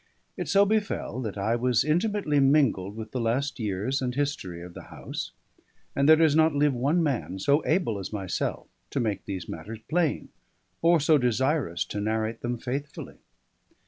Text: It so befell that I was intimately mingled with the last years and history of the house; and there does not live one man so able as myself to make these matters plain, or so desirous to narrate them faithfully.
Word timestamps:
It 0.35 0.47
so 0.47 0.65
befell 0.65 1.21
that 1.21 1.37
I 1.37 1.55
was 1.55 1.83
intimately 1.85 2.39
mingled 2.39 2.95
with 2.95 3.11
the 3.11 3.21
last 3.21 3.59
years 3.59 4.01
and 4.01 4.15
history 4.15 4.63
of 4.63 4.73
the 4.73 4.85
house; 4.89 5.29
and 5.95 6.09
there 6.09 6.15
does 6.15 6.35
not 6.35 6.55
live 6.55 6.73
one 6.73 7.03
man 7.03 7.37
so 7.37 7.63
able 7.67 7.99
as 7.99 8.11
myself 8.11 8.65
to 8.89 8.99
make 8.99 9.25
these 9.25 9.47
matters 9.47 9.77
plain, 9.87 10.29
or 10.81 10.99
so 10.99 11.19
desirous 11.19 11.85
to 11.85 12.01
narrate 12.01 12.41
them 12.41 12.57
faithfully. 12.57 13.19